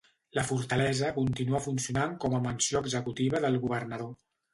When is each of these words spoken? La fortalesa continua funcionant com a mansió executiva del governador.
La 0.35 0.43
fortalesa 0.45 1.09
continua 1.17 1.61
funcionant 1.65 2.15
com 2.23 2.37
a 2.37 2.39
mansió 2.45 2.81
executiva 2.87 3.43
del 3.45 3.59
governador. 3.67 4.11